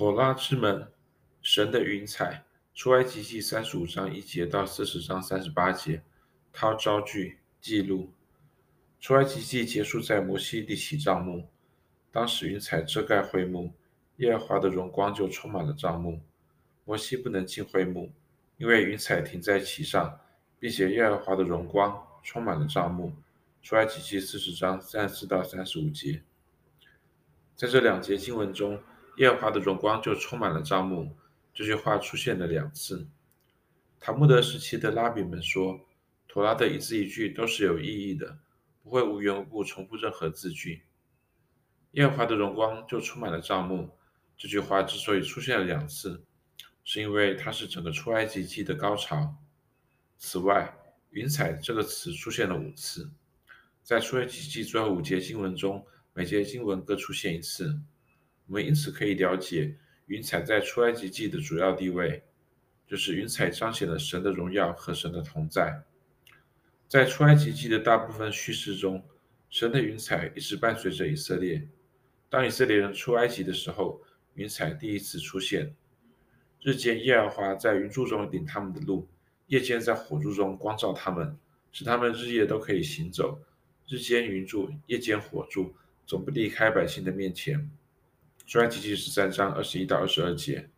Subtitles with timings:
[0.00, 0.90] 妥拉之门，
[1.42, 6.02] 神的云彩，出埃及记三十五章一节到四十章三十八节，
[6.54, 8.10] 他招聚记录。
[8.98, 11.46] 出埃及记结束在摩西立起帐幕，
[12.10, 13.74] 当时云彩遮盖会幕，
[14.16, 16.18] 耶和华的荣光就充满了帐幕。
[16.86, 18.10] 摩西不能进会幕，
[18.56, 20.18] 因为云彩停在其上，
[20.58, 23.12] 并且耶和华的荣光充满了帐幕。
[23.60, 26.22] 出埃及记四十章三十四到三十五节，
[27.54, 28.82] 在这两节经文中。
[29.20, 31.14] 耶和华的荣光就充满了帐幕。
[31.52, 33.06] 这句话出现了两次。
[34.00, 35.78] 塔木德时期的拉比们说，
[36.26, 38.38] 妥拉的一字一句都是有意义的，
[38.82, 40.84] 不会无缘无故重复任何字句。
[41.90, 43.90] 耶和华的荣光就充满了帐幕。
[44.38, 46.24] 这句话之所以出现了两次，
[46.82, 49.36] 是因为它是整个出埃及记的高潮。
[50.16, 50.74] 此外，
[51.10, 53.10] 云彩这个词出现了五次，
[53.82, 57.78] 在出埃及记最后五节经文中，每节经文各出现一次。
[58.50, 62.24] 我们因此可以了解云彩在出埃及记的主要地位，
[62.84, 65.84] 就是云彩彰显了神的荣耀和神的同在。
[66.88, 69.04] 在出埃及记的大部分叙事中，
[69.50, 71.68] 神的云彩一直伴随着以色列。
[72.28, 74.02] 当以色列人出埃及的时候，
[74.34, 75.72] 云彩第一次出现。
[76.60, 79.06] 日间耶和华在云柱中领他们的路，
[79.46, 81.38] 夜间在火柱中光照他们，
[81.70, 83.40] 使他们日夜都可以行走。
[83.86, 85.72] 日间云柱，夜间火柱，
[86.04, 87.70] 总不离开百姓的面前。
[88.50, 90.68] 出埃及记十三章二十一到二十二节，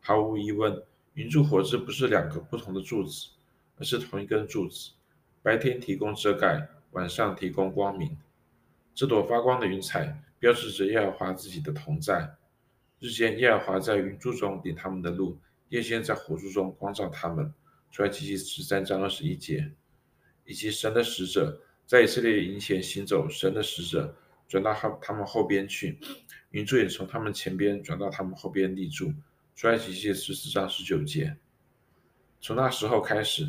[0.00, 3.28] 毫无疑问，云柱火柱不是两个不同的柱子，
[3.76, 4.92] 而是同一根柱子。
[5.42, 8.16] 白天提供遮盖，晚上提供光明。
[8.94, 12.34] 这朵发光的云彩标志着耶和华自己的同在。
[12.98, 15.36] 日间，耶和华在云柱中领他们的路；
[15.68, 17.52] 夜间，在火柱中光照他们。
[17.92, 19.70] 出埃及记十三章二十一节，
[20.46, 24.16] 以及神的使者在以色列营前行走，神的使者
[24.50, 25.96] 转到后他们后边去。
[26.50, 29.14] 云柱也从他们前边转到他们后边立住。
[29.54, 31.36] 出埃及记十四章十九节。
[32.40, 33.44] 从那时候开始，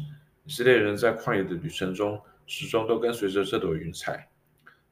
[0.45, 4.30] 以色列人在旷野的旅程中，始终都跟随着这朵云彩。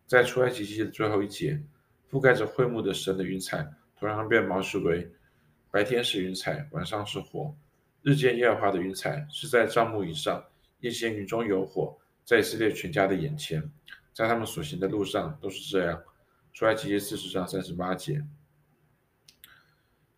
[0.08, 1.62] 在出埃及记的最后一节，
[2.10, 5.08] 覆盖着会幕的神的云彩，同样被描述为：
[5.70, 7.54] 白天是云彩，晚上是火。
[8.02, 10.44] 日间耶和华的云彩是在帐幕以上，
[10.80, 13.62] 夜间云中有火，在以色列全家的眼前，
[14.20, 16.04] 在他们所行的路上都是这样。
[16.52, 18.22] 出埃及记四十章三十八节，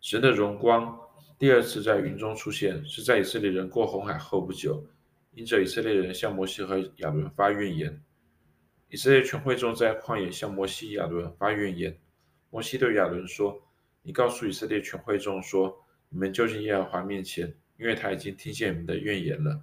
[0.00, 0.98] 神的荣光
[1.38, 4.84] 第二次在云中出现，是在以色列人过红海后不久，
[5.34, 8.02] 因着以色列人向摩西和亚伦发怨言。
[8.88, 11.96] 以色列全会众在旷野向摩西、亚伦发怨言。
[12.50, 13.62] 摩西对亚伦说
[14.02, 19.62] ：“你告诉以色列全会众说，你们就近耶和华面前，因为他已经听见你们的怨言了。”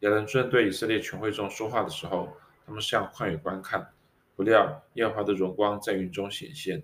[0.00, 2.32] 亚伦正对以色列全会众说话的时候，
[2.66, 3.92] 他们向旷野观看。
[4.34, 6.82] 不料，耶和华的荣光在云中显现。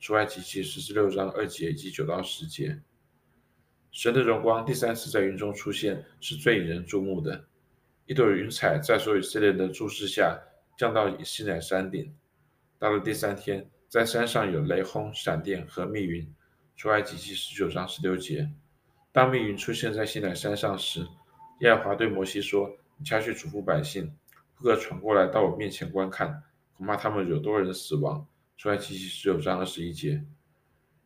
[0.00, 2.80] 出埃及记十六章二节以及九到十节，
[3.90, 7.46] 神的荣光第三次在云中出现，是最引人注目的。
[8.06, 10.40] 一朵云彩在所有以色列人的注视下
[10.78, 12.14] 降到以西乃山顶。
[12.78, 16.32] 到了第三天，在山上有雷轰、闪电和密云。
[16.76, 18.48] 出埃及记十九章十六节，
[19.10, 21.04] 当密云出现在西乃山上时，
[21.58, 24.16] 耶和华对摩西说：“你下去嘱咐百姓，
[24.60, 26.42] 各个传过来到我面前观看。”
[26.78, 28.24] 恐怕他们有多人死亡。
[28.56, 30.24] 出埃及记十九章二十一节，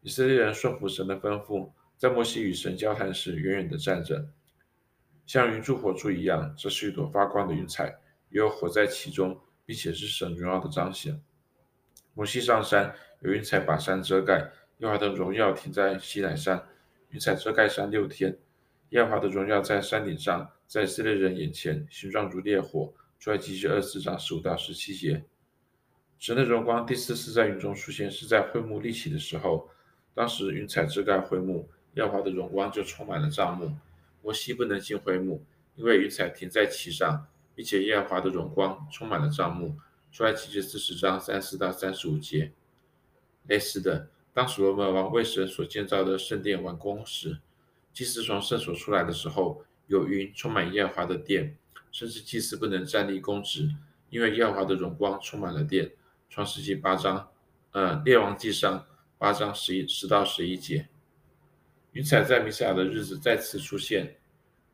[0.02, 4.28] 以色列人顺服神的吩咐，在摩西与神交谈时，远远地站着，
[5.26, 6.54] 像云柱火柱一样。
[6.58, 7.98] 这是一朵发光的云彩，
[8.28, 11.22] 有火在其中，并且是神荣耀的彰显。
[12.14, 16.62] 摩西上山，有云彩把山遮盖，耶和华的荣耀停在西乃山，
[17.10, 18.38] 云彩遮盖山六天。
[18.90, 22.92] 耶和华的荣耀在山顶上，在以色列人眼前，形状如烈火。
[23.22, 25.22] 出埃及记二十四章十五到十七节。
[26.19, 29.71] 神的荣光第四次在云中出现，是在会幕立起的时候。
[30.12, 33.77] 当时云彩遮盖会幕，耶和华的荣光就充满了帐幕。
[34.22, 35.41] 摩西不能进会幕，
[35.77, 37.25] 因为云彩停在其上，
[37.55, 39.78] 并且耶和华的荣光充满了帐幕。
[40.11, 42.50] 出埃及记四十章三十到三十五节。
[43.47, 47.38] 类似的，当所罗门王为神所建造的圣殿完工时，
[47.93, 51.56] 祭司从圣所出来的时候，有云充满耶和华的殿，
[51.93, 53.71] 甚至祭司不能站立供职，
[54.11, 55.93] 因为耶和华的荣光充满了殿。
[56.29, 57.31] 创世纪八章，
[57.73, 58.87] 呃，列王记上
[59.19, 60.89] 八章十一十到十一节，
[61.93, 64.17] 云彩在弥赛亚的日子再次出现，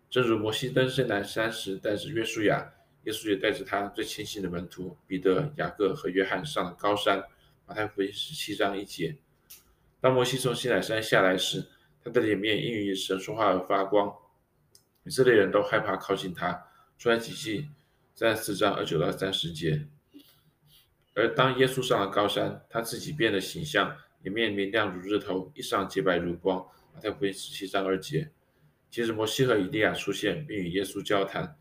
[0.08, 2.72] 正如摩西登圣南山时带着约书亚，
[3.02, 7.20] 耶稣也带着他最亲信的门徒彼得、雅各和约翰上了高山。
[7.66, 9.16] 马太福音十七章一节，
[10.00, 11.66] 当摩西从西乃山下来时，
[12.04, 14.14] 他的脸面因与神说话而发光，
[15.02, 16.66] 以色列人都害怕靠近他。
[16.98, 17.68] 出埃及记
[18.16, 19.86] 三十四章二九到三十节。
[21.14, 26.66] 而当耶稣上了高山，他自己变了形象，颜面明亮如日头，衣裳洁白如光。
[26.92, 28.30] 马太福音十七章二节。
[28.90, 31.56] 接着，摩西和以利亚出现，并与耶稣交谈。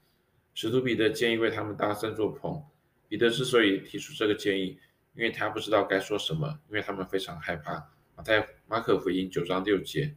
[0.55, 2.63] 使徒彼得建议为他们搭三座棚。
[3.07, 4.79] 彼得之所以提出这个建议，
[5.13, 7.91] 因为他不知道该说什么，因为他们非常害怕。
[8.15, 10.15] 马太、马可福音九章六节。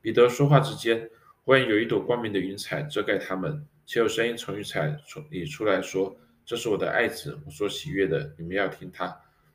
[0.00, 1.10] 彼得说话之间，
[1.44, 4.94] 忽然有一朵光明的云彩遮盖他们，且有声音从云彩
[5.30, 6.14] 里出来说
[6.44, 9.06] ：“这是我的爱子，我所喜悦的，你们要听他。”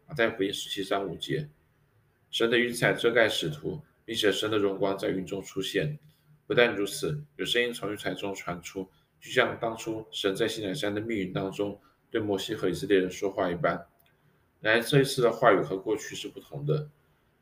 [0.10, 1.48] 马太福音十七章五节。
[2.32, 6.00] 神的云彩遮盖使徒，并且神的荣光在云中出现。
[6.48, 8.90] 不但如此，有声音从云彩中传出，
[9.22, 11.80] 就像当初神在西乃山的密云当中
[12.10, 13.86] 对摩西和以色列人说话一般。
[14.62, 16.90] 然而这一次的话语和过去是不同的。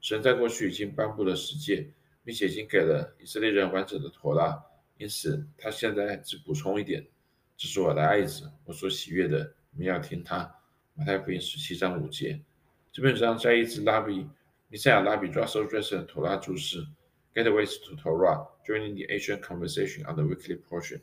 [0.02, 1.90] 神在过去已经颁布了十诫，
[2.26, 4.62] 并且已经给了以色列人完整的妥拉，
[5.02, 7.04] 因此他现在只补充一点
[7.58, 10.60] ：“这是我的爱子，我所喜悦的，你们要听他。”
[10.94, 12.40] 马太福音十七章五节。
[12.92, 14.30] 基本上在一次拉比
[14.68, 16.86] 米赛亚拉比抓手爵士的妥拉注释。
[17.34, 21.02] Getaways to Torah, joining the ancient conversation on the weekly portion.